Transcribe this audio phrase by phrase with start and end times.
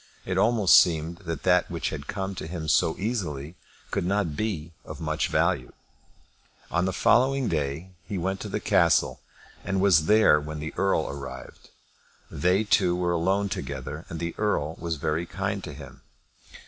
[0.25, 3.53] It almost seemed that that which had come to him so easily
[3.91, 5.73] could not be of much value.
[6.71, 9.19] On the following day he went to the castle,
[9.63, 11.69] and was there when the Earl arrived.
[12.31, 16.01] They two were alone together, and the Earl was very kind to him.